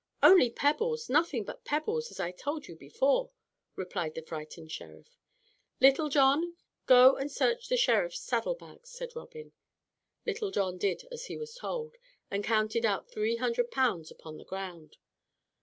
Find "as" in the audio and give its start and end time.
2.09-2.19, 11.11-11.27